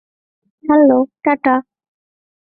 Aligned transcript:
Hello, 0.63 0.99
tata. 1.23 1.55